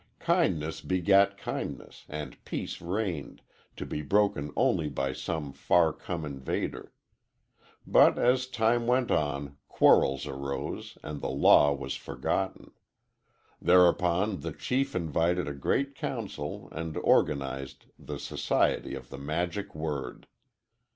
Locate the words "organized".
16.97-17.85